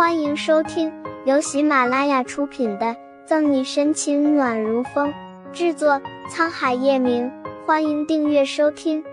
[0.00, 0.90] 欢迎收听
[1.26, 2.86] 由喜马拉雅出品的
[3.26, 5.12] 《赠你深情暖如风》，
[5.52, 7.30] 制作沧海夜明。
[7.66, 9.04] 欢迎订阅收听。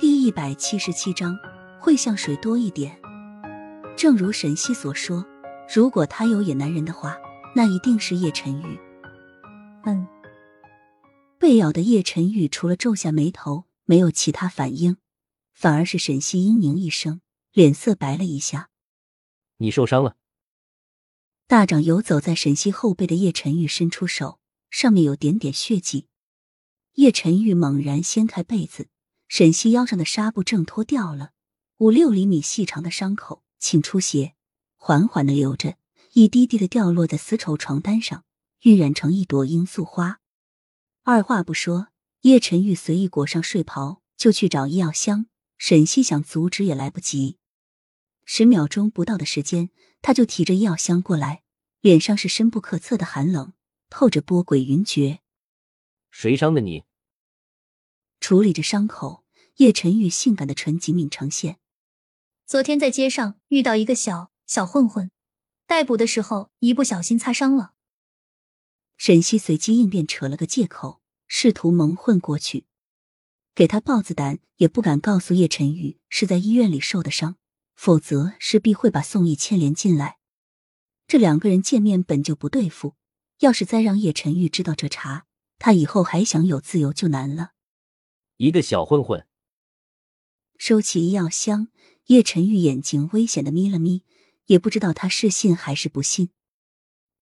[0.00, 1.38] 第一百七十七章，
[1.78, 2.98] 会像谁多一点。
[3.96, 5.24] 正如沈西所说，
[5.72, 7.16] 如果他有野男人的话，
[7.54, 8.80] 那一定是叶晨玉。
[9.84, 10.08] 嗯，
[11.38, 14.96] 被咬的叶晨玉除了皱下眉头，没有其他反应，
[15.54, 17.20] 反而是沈西嘤咛一声。
[17.56, 18.68] 脸色白了一下，
[19.56, 20.18] 你受伤了。
[21.46, 26.06] 大掌游走在沈西后背的叶晨玉伸出手，上面有点点血迹。
[26.96, 28.88] 叶晨玉猛然掀开被子，
[29.26, 31.30] 沈西腰上的纱布挣脱掉了，
[31.78, 34.34] 五六厘米细长的伤口，沁出血，
[34.76, 35.78] 缓缓的流着，
[36.12, 38.24] 一滴滴的掉落在丝绸床单上，
[38.64, 40.20] 晕染成一朵罂粟花。
[41.04, 41.88] 二话不说，
[42.20, 45.24] 叶晨玉随意裹上睡袍，就去找医药箱。
[45.56, 47.38] 沈西想阻止也来不及。
[48.28, 49.70] 十秒钟不到的时间，
[50.02, 51.44] 他就提着医药箱过来，
[51.80, 53.52] 脸上是深不可测的寒冷，
[53.88, 55.20] 透着波诡云谲。
[56.10, 56.82] 谁伤的你？
[58.18, 59.24] 处理着伤口，
[59.58, 61.60] 叶晨玉性感的唇紧抿成线。
[62.44, 65.12] 昨天在街上遇到一个小小混混，
[65.68, 67.74] 逮捕的时候一不小心擦伤了。
[68.96, 72.66] 沈西随机应变，扯了个借口，试图蒙混过去，
[73.54, 77.36] 给他豹子胆，也不敢告诉叶晨玉是在医院里受的伤。
[77.76, 80.18] 否则势必会把宋义牵连进来。
[81.06, 82.96] 这两个人见面本就不对付，
[83.38, 85.26] 要是再让叶晨玉知道这茬，
[85.58, 87.52] 他以后还想有自由就难了。
[88.38, 89.26] 一个小混混，
[90.58, 91.68] 收起医药箱，
[92.06, 94.02] 叶晨玉眼睛危险的眯了眯，
[94.46, 96.30] 也不知道他是信还是不信。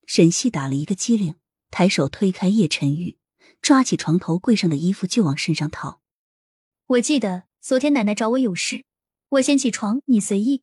[0.07, 1.35] 沈西打了一个激灵，
[1.71, 3.19] 抬手推开叶晨玉，
[3.61, 6.01] 抓起床头柜上的衣服就往身上套。
[6.87, 8.85] 我记得昨天奶奶找我有事。
[9.35, 10.63] 我先起床，你随意。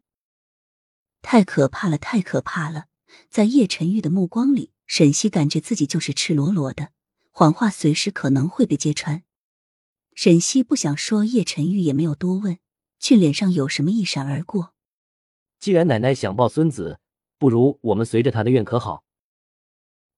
[1.22, 2.86] 太可怕了，太可怕了！
[3.30, 6.91] 在叶晨玉的目光里，沈西感觉自己就是赤裸裸的，
[7.31, 9.23] 谎话随时可能会被揭穿。
[10.13, 12.59] 沈西不想说，叶晨玉也没有多问，
[12.97, 14.74] 却脸上有什么一闪而过。
[15.59, 17.00] 既然奶奶想抱孙子，
[17.38, 19.03] 不如我们随着她的愿，可好？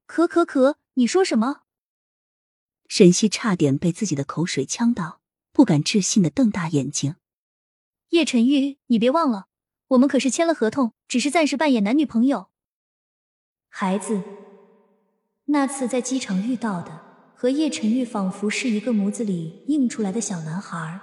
[0.06, 1.64] 可可可，你说什么？
[2.88, 7.16] 沈西差点被自己的口水呛到，不敢置信的瞪大眼睛。
[8.10, 9.48] 叶晨玉，你别忘了，
[9.90, 12.50] 我们可是签了合同，只是暂时扮演男女朋友。
[13.70, 14.22] 孩子，
[15.46, 17.02] 那次在机场遇到的，
[17.36, 21.00] 和叶晨玉仿佛是一个模子里映出来的小男孩。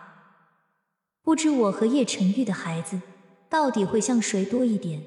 [1.22, 3.00] 不知我和叶晨玉的孩子，
[3.48, 5.02] 到底会像谁多一点？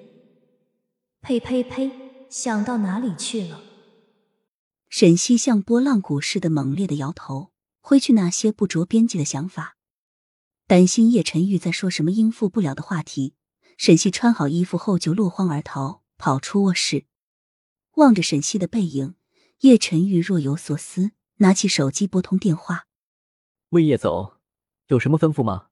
[1.21, 1.91] 呸呸呸！
[2.29, 3.61] 想到哪里去了？
[4.89, 9.77] 沈西像拨浪鼓似的猛烈的摇头，挥去那些不着边际的想法。
[10.73, 13.35] 担心叶晨玉在说什么应付不了的话题，
[13.77, 17.05] 沈西穿好衣服后就落荒而逃，跑出卧室。
[17.97, 19.13] 望着沈西的背影，
[19.59, 22.87] 叶晨玉若有所思，拿起手机拨通电话
[23.69, 24.33] ：“魏，叶总，
[24.87, 25.67] 有什么吩咐吗？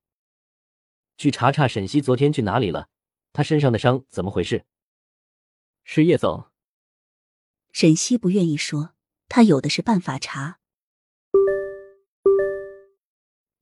[1.18, 2.88] 去查查沈西昨天去哪里了，
[3.34, 4.68] 他身上的伤怎么回事
[5.84, 6.46] ？”“是叶总。”
[7.74, 8.94] 沈西不愿意说，
[9.28, 10.60] 他有的是办法查。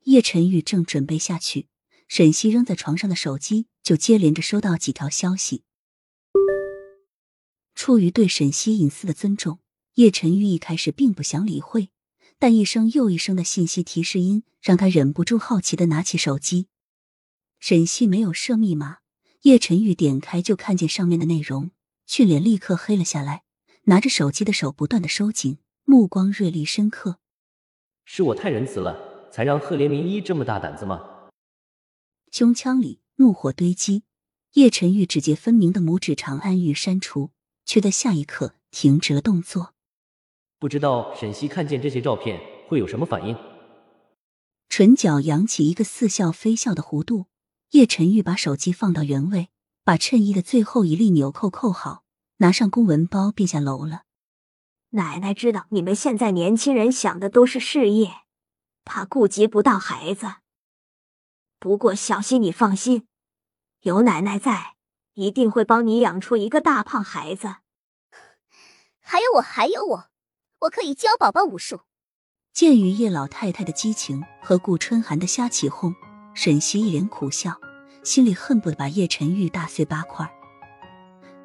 [0.09, 1.67] 叶晨玉正准备下去，
[2.07, 5.61] 沈西扔在床上的手机就接连着收到几条消息。
[7.75, 9.59] 出于对沈西隐私的尊重，
[9.93, 11.89] 叶晨玉一开始并不想理会，
[12.39, 16.65] 但一声又一声的信息提示音让他忍不住好奇的拿起手机。
[17.59, 19.01] 沈西没有设密码，
[19.43, 21.69] 叶晨玉点开就看见上面的内容，
[22.07, 23.43] 俊脸立刻黑了下来，
[23.83, 27.19] 拿着手机的手不断的收紧，目光锐利深刻。
[28.05, 29.08] 是我太仁慈了。
[29.31, 31.29] 才让赫连明一这么大胆子吗？
[32.31, 34.03] 胸腔里怒火堆积，
[34.53, 37.31] 叶晨玉指节分明的拇指长按欲删除，
[37.65, 39.73] 却在下一刻停止了动作。
[40.59, 43.35] 不知道沈西看见这些照片会有什么反应？
[44.67, 47.25] 唇角扬起一个似笑非笑的弧度，
[47.71, 49.49] 叶晨玉把手机放到原位，
[49.83, 52.03] 把衬衣的最后一粒纽扣扣好，
[52.37, 54.03] 拿上公文包，便下楼了。
[54.91, 58.11] 奶奶知道你们现在年轻人想的都是事业。
[58.85, 60.35] 怕顾及不到孩子，
[61.59, 63.07] 不过小溪你放心，
[63.81, 64.75] 有奶奶在，
[65.13, 67.57] 一定会帮你养出一个大胖孩子。
[68.99, 70.09] 还有我，还有我，
[70.61, 71.81] 我可以教宝宝武术。
[72.53, 75.93] 鉴于叶老太太的激情和顾春寒的瞎起哄，
[76.33, 77.59] 沈西一脸苦笑，
[78.03, 80.29] 心里恨不得把叶晨玉打碎八块。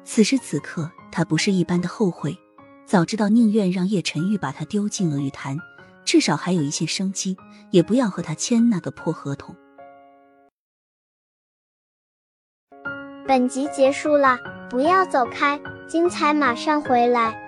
[0.03, 2.37] 此时此刻，他不是一般的后悔，
[2.85, 5.57] 早知道宁愿让叶晨玉把他丢进了玉潭。
[6.05, 7.35] 至少还有一线生机，
[7.71, 9.55] 也不要和他签那个破合同。
[13.27, 14.37] 本集结束了，
[14.69, 17.44] 不要走开，精彩马上回来。